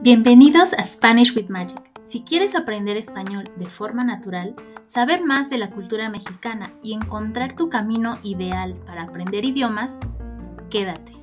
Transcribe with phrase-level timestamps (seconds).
[0.00, 1.90] Bienvenidos a Spanish with Magic.
[2.06, 4.54] Si quieres aprender español de forma natural,
[4.86, 9.98] saber más de la cultura mexicana y encontrar tu camino ideal para aprender idiomas,
[10.70, 11.14] quédate.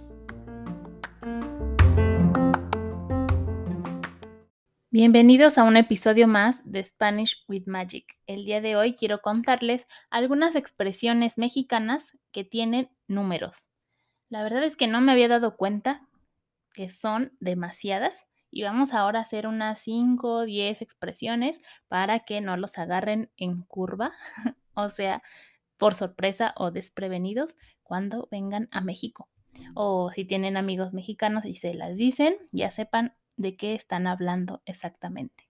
[4.92, 8.18] Bienvenidos a un episodio más de Spanish with Magic.
[8.28, 13.70] El día de hoy quiero contarles algunas expresiones mexicanas que tienen números.
[14.30, 16.08] La verdad es que no me había dado cuenta
[16.74, 22.42] que son demasiadas y vamos ahora a hacer unas 5 o 10 expresiones para que
[22.42, 24.14] no los agarren en curva,
[24.74, 25.22] o sea,
[25.78, 29.30] por sorpresa o desprevenidos cuando vengan a México.
[29.74, 34.62] O si tienen amigos mexicanos y se las dicen, ya sepan de qué están hablando
[34.66, 35.50] exactamente.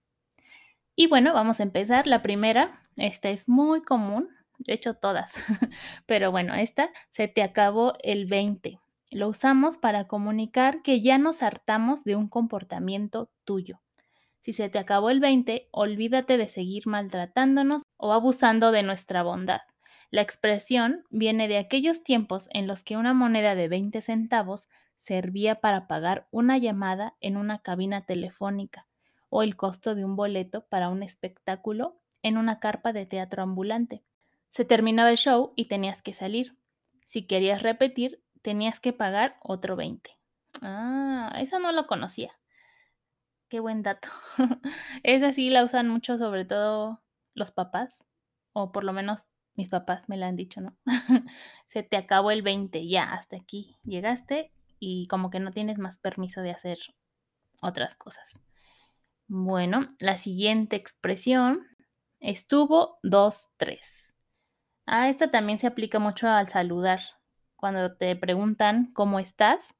[0.94, 2.06] Y bueno, vamos a empezar.
[2.06, 5.32] La primera, esta es muy común, de hecho todas,
[6.06, 8.78] pero bueno, esta se te acabó el 20.
[9.10, 13.80] Lo usamos para comunicar que ya nos hartamos de un comportamiento tuyo.
[14.42, 19.60] Si se te acabó el 20, olvídate de seguir maltratándonos o abusando de nuestra bondad.
[20.10, 25.60] La expresión viene de aquellos tiempos en los que una moneda de 20 centavos servía
[25.60, 28.86] para pagar una llamada en una cabina telefónica
[29.30, 34.04] o el costo de un boleto para un espectáculo en una carpa de teatro ambulante.
[34.50, 36.56] Se terminaba el show y tenías que salir.
[37.06, 40.10] Si querías repetir, tenías que pagar otro 20.
[40.62, 42.32] Ah, esa no lo conocía.
[43.48, 44.08] Qué buen dato.
[45.02, 47.02] esa sí la usan mucho, sobre todo
[47.34, 48.04] los papás,
[48.52, 49.20] o por lo menos
[49.54, 50.76] mis papás me la han dicho, ¿no?
[51.68, 55.98] Se te acabó el 20, ya, hasta aquí llegaste y como que no tienes más
[55.98, 56.78] permiso de hacer
[57.60, 58.40] otras cosas.
[59.28, 61.66] Bueno, la siguiente expresión
[62.20, 64.05] estuvo 2, 3.
[64.86, 67.00] Ah, esta también se aplica mucho al saludar
[67.56, 69.74] cuando te preguntan cómo estás,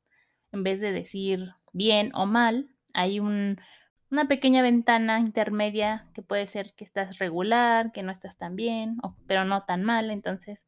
[0.50, 6.72] en vez de decir bien o mal, hay una pequeña ventana intermedia que puede ser
[6.74, 8.96] que estás regular, que no estás tan bien,
[9.26, 10.10] pero no tan mal.
[10.10, 10.64] Entonces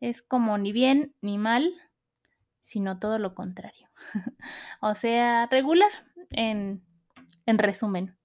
[0.00, 1.70] es como ni bien ni mal,
[2.62, 3.88] sino todo lo contrario.
[4.80, 5.90] o sea, regular
[6.30, 6.82] en,
[7.44, 8.16] en resumen.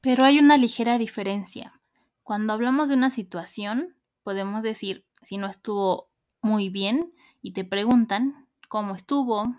[0.00, 1.80] Pero hay una ligera diferencia.
[2.22, 3.94] Cuando hablamos de una situación,
[4.30, 6.08] podemos decir si no estuvo
[6.40, 9.56] muy bien, y te preguntan cómo estuvo,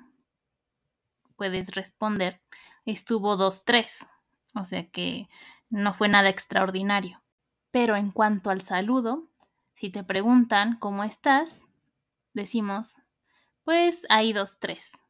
[1.36, 2.42] puedes responder,
[2.86, 4.08] estuvo 2-3,
[4.56, 5.28] o sea que
[5.70, 7.22] no fue nada extraordinario.
[7.72, 9.28] Pero en cuanto al saludo,
[9.74, 11.66] si te preguntan cómo estás,
[12.34, 12.96] decimos,
[13.66, 15.02] pues hay 2-3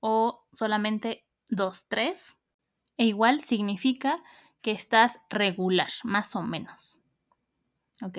[0.00, 2.36] o solamente 2-3
[2.96, 4.24] e igual significa
[4.60, 6.98] que estás regular, más o menos.
[8.02, 8.18] ¿Ok?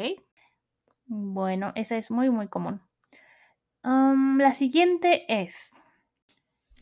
[1.09, 2.81] Bueno, esa es muy, muy común
[3.83, 5.71] la siguiente es,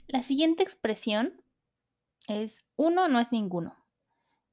[0.07, 1.41] la siguiente expresión
[2.27, 3.75] es uno no es ninguno.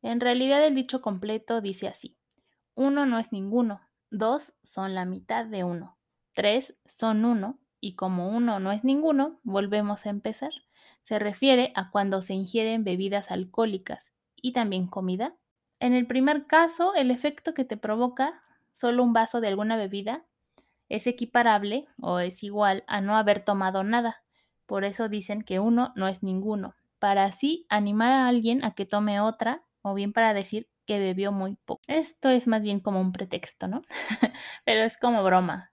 [0.03, 2.17] En realidad el dicho completo dice así,
[2.75, 3.81] uno no es ninguno,
[4.11, 5.97] dos son la mitad de uno,
[6.35, 10.53] tres son uno y como uno no es ninguno, volvemos a empezar.
[11.03, 15.37] Se refiere a cuando se ingieren bebidas alcohólicas y también comida.
[15.81, 18.43] En el primer caso, el efecto que te provoca
[18.75, 20.25] solo un vaso de alguna bebida
[20.89, 24.23] es equiparable o es igual a no haber tomado nada.
[24.67, 28.87] Por eso dicen que uno no es ninguno, para así animar a alguien a que
[28.87, 31.83] tome otra o bien para decir que bebió muy poco.
[31.87, 33.83] Esto es más bien como un pretexto, ¿no?
[34.65, 35.73] Pero es como broma,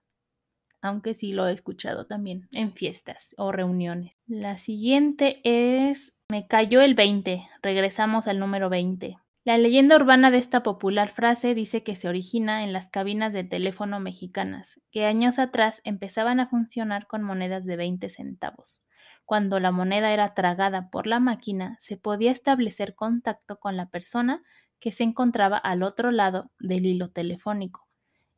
[0.82, 4.18] aunque sí lo he escuchado también en fiestas o reuniones.
[4.28, 7.46] La siguiente es me cayó el 20.
[7.62, 9.18] Regresamos al número 20.
[9.44, 13.44] La leyenda urbana de esta popular frase dice que se origina en las cabinas de
[13.44, 18.86] teléfono mexicanas, que años atrás empezaban a funcionar con monedas de 20 centavos.
[19.26, 24.42] Cuando la moneda era tragada por la máquina, se podía establecer contacto con la persona
[24.80, 27.88] que se encontraba al otro lado del hilo telefónico,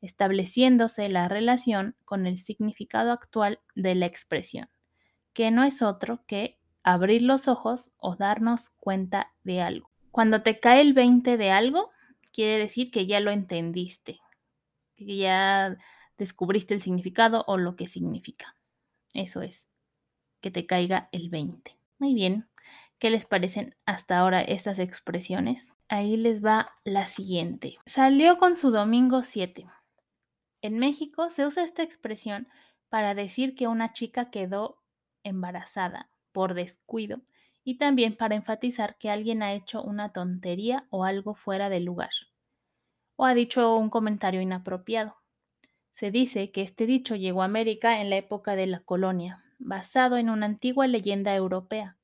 [0.02, 4.70] estableciéndose la relación con el significado actual de la expresión,
[5.34, 9.93] que no es otro que abrir los ojos o darnos cuenta de algo.
[10.14, 11.90] Cuando te cae el 20 de algo,
[12.32, 14.20] quiere decir que ya lo entendiste,
[14.96, 15.76] que ya
[16.20, 18.56] descubriste el significado o lo que significa.
[19.16, 19.68] Eso es,
[20.40, 21.80] que te caiga el 20.
[21.98, 22.48] Muy bien.
[23.00, 25.76] ¿Qué les parecen hasta ahora estas expresiones?
[25.88, 27.80] Ahí les va la siguiente.
[27.88, 29.66] Salió con su domingo 7.
[30.62, 32.48] En México se usa esta expresión
[32.88, 34.78] para decir que una chica quedó
[35.24, 37.22] embarazada por descuido
[37.64, 42.12] y también para enfatizar que alguien ha hecho una tontería o algo fuera de lugar,
[43.16, 45.18] o ha dicho un comentario inapropiado.
[45.94, 50.18] Se dice que este dicho llegó a América en la época de la colonia, basado
[50.18, 51.98] en una antigua leyenda europea.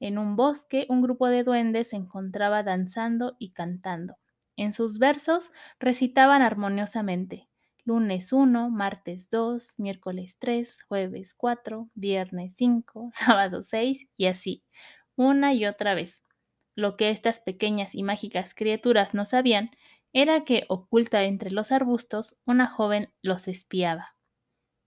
[0.00, 4.16] En un bosque, un grupo de duendes se encontraba danzando y cantando.
[4.56, 7.48] En sus versos recitaban armoniosamente
[7.84, 14.64] lunes 1, martes 2, miércoles 3, jueves 4, viernes 5, sábado 6 y así,
[15.16, 16.22] una y otra vez.
[16.74, 19.70] Lo que estas pequeñas y mágicas criaturas no sabían
[20.12, 24.16] era que, oculta entre los arbustos, una joven los espiaba.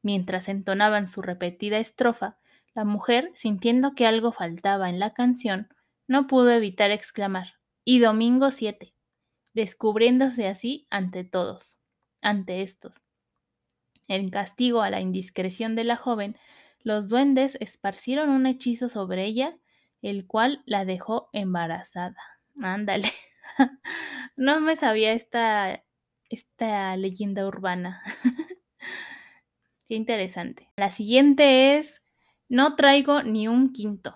[0.01, 2.37] Mientras entonaban su repetida estrofa,
[2.75, 5.69] la mujer, sintiendo que algo faltaba en la canción,
[6.07, 8.93] no pudo evitar exclamar Y domingo 7,
[9.53, 11.79] descubriéndose así ante todos,
[12.21, 13.01] ante estos.
[14.07, 16.37] En castigo a la indiscreción de la joven,
[16.81, 19.57] los duendes esparcieron un hechizo sobre ella,
[20.05, 22.21] el cual la dejó embarazada.
[22.61, 23.11] Ándale.
[24.35, 25.83] no me sabía esta,
[26.29, 28.03] esta leyenda urbana.
[29.87, 30.71] Qué interesante.
[30.77, 32.03] La siguiente es,
[32.47, 34.15] no traigo ni un quinto.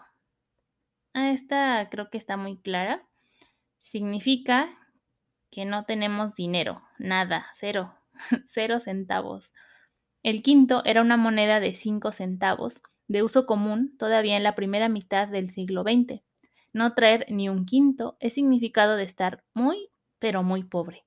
[1.14, 3.08] Ah, esta creo que está muy clara.
[3.80, 4.70] Significa
[5.50, 7.96] que no tenemos dinero, nada, cero,
[8.46, 9.54] cero centavos.
[10.22, 14.88] El quinto era una moneda de cinco centavos, de uso común todavía en la primera
[14.88, 16.22] mitad del siglo XX.
[16.72, 19.90] No traer ni un quinto es significado de estar muy,
[20.20, 21.06] pero muy pobre.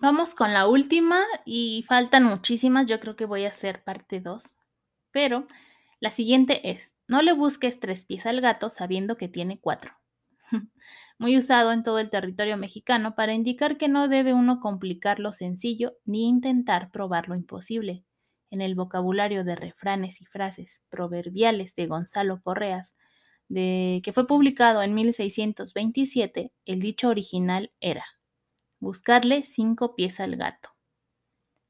[0.00, 4.56] Vamos con la última y faltan muchísimas, yo creo que voy a hacer parte 2.
[5.12, 5.46] Pero
[6.00, 9.92] la siguiente es, no le busques tres pies al gato sabiendo que tiene cuatro.
[11.18, 15.30] Muy usado en todo el territorio mexicano para indicar que no debe uno complicar lo
[15.30, 18.02] sencillo ni intentar probar lo imposible.
[18.54, 22.94] En el vocabulario de refranes y frases proverbiales de Gonzalo Correas,
[23.48, 28.04] de, que fue publicado en 1627, el dicho original era
[28.78, 30.70] buscarle cinco pies al gato.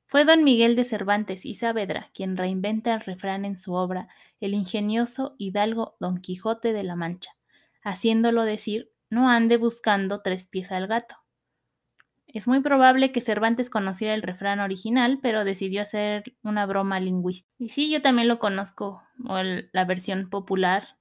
[0.04, 4.08] Fue don Miguel de Cervantes y Saavedra quien reinventa el refrán en su obra
[4.38, 7.30] El ingenioso hidalgo Don Quijote de la Mancha,
[7.82, 11.16] haciéndolo decir no ande buscando tres pies al gato.
[12.34, 17.54] Es muy probable que Cervantes conociera el refrán original, pero decidió hacer una broma lingüística.
[17.58, 20.98] Y sí, yo también lo conozco, o la versión popular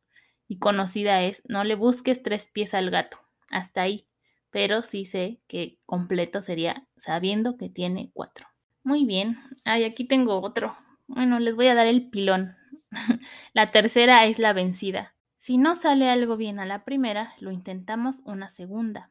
[0.47, 3.17] y conocida es no le busques tres pies al gato.
[3.49, 4.07] Hasta ahí.
[4.51, 8.45] Pero sí sé que completo sería sabiendo que tiene cuatro.
[8.83, 9.39] Muy bien.
[9.65, 10.77] Ay, aquí tengo otro.
[11.07, 12.55] Bueno, les voy a dar el pilón.
[13.53, 15.15] la tercera es la vencida.
[15.39, 19.09] Si no sale algo bien a la primera, lo intentamos una segunda.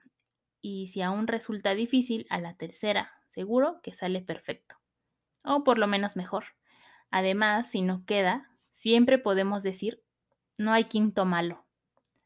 [0.63, 4.77] Y si aún resulta difícil, a la tercera, seguro que sale perfecto.
[5.45, 6.45] O por lo menos mejor.
[7.11, 10.03] Además, si no queda, siempre podemos decir
[10.57, 11.67] no hay quinto malo.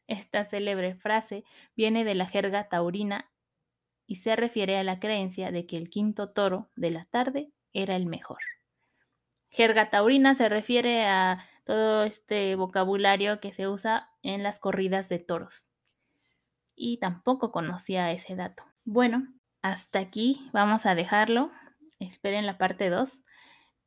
[0.07, 1.43] Esta célebre frase
[1.75, 3.29] viene de la jerga taurina
[4.05, 7.95] y se refiere a la creencia de que el quinto toro de la tarde era
[7.95, 8.39] el mejor.
[9.49, 15.19] Jerga taurina se refiere a todo este vocabulario que se usa en las corridas de
[15.19, 15.67] toros.
[16.77, 18.63] Y tampoco conocía ese dato.
[18.85, 19.27] Bueno,
[19.61, 21.49] hasta aquí vamos a dejarlo.
[21.99, 23.23] Esperen la parte 2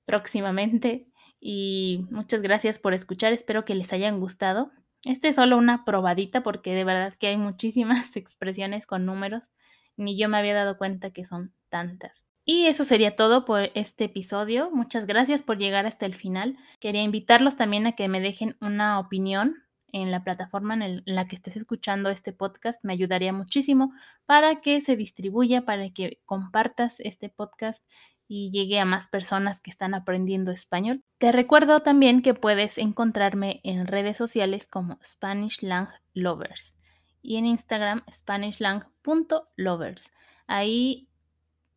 [0.04, 1.06] próximamente
[1.40, 4.70] y muchas gracias por escuchar, espero que les hayan gustado.
[5.04, 9.50] Este es solo una probadita porque de verdad que hay muchísimas expresiones con números,
[9.96, 12.26] ni yo me había dado cuenta que son tantas.
[12.44, 14.70] Y eso sería todo por este episodio.
[14.70, 16.58] Muchas gracias por llegar hasta el final.
[16.80, 21.36] Quería invitarlos también a que me dejen una opinión en la plataforma en, la que
[21.36, 22.82] estés escuchando este podcast.
[22.84, 23.92] Me ayudaría muchísimo
[24.26, 27.84] para que se distribuya, para que compartas este podcast
[28.28, 31.02] y llegue a más personas que están aprendiendo español.
[31.18, 36.76] Te recuerdo también que puedes encontrarme en redes sociales como Spanish Lang Lovers
[37.22, 40.10] y en Instagram spanishlang.lovers.
[40.46, 41.08] Ahí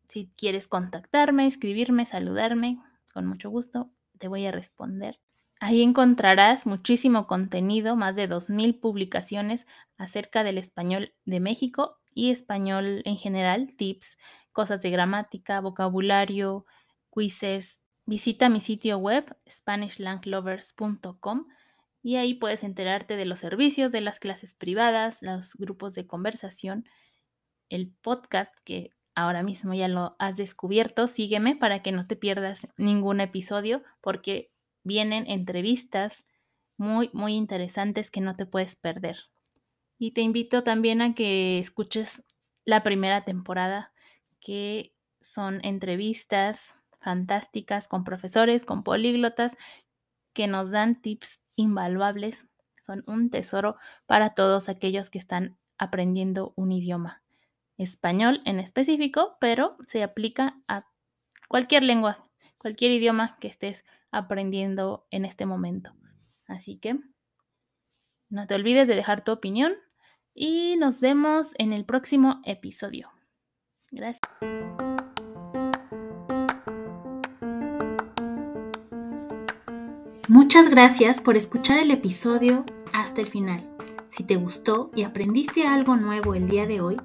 [0.08, 2.78] si quieres contactarme, escribirme, saludarme,
[3.12, 5.18] con mucho gusto te voy a responder.
[5.60, 13.02] Ahí encontrarás muchísimo contenido, más de 2.000 publicaciones acerca del español de México y español
[13.04, 14.18] en general, tips,
[14.52, 16.66] cosas de gramática, vocabulario,
[17.14, 17.82] quizzes.
[18.06, 21.46] Visita mi sitio web SpanishLangLovers.com
[22.02, 26.84] y ahí puedes enterarte de los servicios, de las clases privadas, los grupos de conversación,
[27.70, 31.08] el podcast que ahora mismo ya lo has descubierto.
[31.08, 34.52] Sígueme para que no te pierdas ningún episodio porque
[34.84, 36.26] vienen entrevistas
[36.76, 39.18] muy, muy interesantes que no te puedes perder.
[39.98, 42.24] Y te invito también a que escuches
[42.64, 43.92] la primera temporada,
[44.40, 49.56] que son entrevistas fantásticas con profesores, con políglotas,
[50.32, 52.46] que nos dan tips invaluables.
[52.82, 53.76] Son un tesoro
[54.06, 57.22] para todos aquellos que están aprendiendo un idioma.
[57.76, 60.86] Español en específico, pero se aplica a
[61.48, 62.28] cualquier lengua
[62.64, 63.84] cualquier idioma que estés
[64.16, 65.92] aprendiendo en este momento.
[66.46, 66.98] Así que
[68.28, 69.74] no te olvides de dejar tu opinión
[70.34, 73.10] y nos vemos en el próximo episodio.
[73.90, 74.20] Gracias.
[80.28, 83.68] Muchas gracias por escuchar el episodio hasta el final.
[84.10, 86.96] Si te gustó y aprendiste algo nuevo el día de hoy,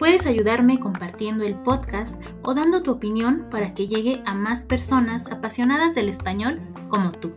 [0.00, 5.26] puedes ayudarme compartiendo el podcast o dando tu opinión para que llegue a más personas
[5.30, 7.34] apasionadas del español como tú.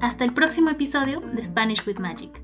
[0.00, 2.43] Hasta el próximo episodio de Spanish with Magic.